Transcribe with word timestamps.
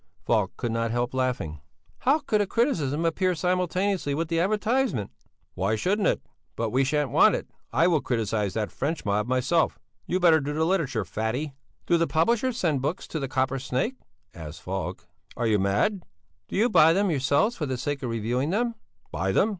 Falk 0.25 0.57
could 0.57 0.71
not 0.71 0.89
help 0.89 1.13
laughing. 1.13 1.61
"How 1.99 2.17
could 2.21 2.41
a 2.41 2.47
criticism 2.47 3.05
appear 3.05 3.35
simultaneously 3.35 4.15
with 4.15 4.29
the 4.29 4.39
advertisement?" 4.39 5.11
"Why 5.53 5.75
shouldn't 5.75 6.07
it? 6.07 6.23
But 6.55 6.71
we 6.71 6.83
shan't 6.83 7.11
want 7.11 7.35
it; 7.35 7.45
I 7.71 7.85
will 7.85 8.01
criticize 8.01 8.55
that 8.55 8.71
French 8.71 9.05
mob 9.05 9.27
myself. 9.27 9.77
You'd 10.07 10.23
better 10.23 10.39
do 10.41 10.53
the 10.53 10.65
literature, 10.65 11.05
Fatty!" 11.05 11.53
"Do 11.85 11.97
the 11.99 12.07
publishers 12.07 12.57
send 12.57 12.81
books 12.81 13.07
to 13.09 13.19
the 13.19 13.27
Copper 13.27 13.59
Snake?" 13.59 13.93
asked 14.33 14.63
Falk. 14.63 15.05
"Are 15.37 15.45
you 15.45 15.59
mad?" 15.59 16.01
"Do 16.47 16.55
you 16.55 16.67
buy 16.67 16.93
them 16.93 17.11
yourselves 17.11 17.55
for 17.55 17.67
the 17.67 17.77
sake 17.77 18.01
of 18.01 18.09
reviewing 18.09 18.49
them?" 18.49 18.73
"Buy 19.11 19.31
them? 19.31 19.49